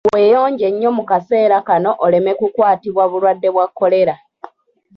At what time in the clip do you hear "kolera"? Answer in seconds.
3.77-4.15